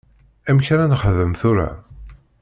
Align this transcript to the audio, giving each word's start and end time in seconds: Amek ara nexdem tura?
Amek 0.49 0.67
ara 0.73 0.91
nexdem 0.91 1.33
tura? 1.39 1.67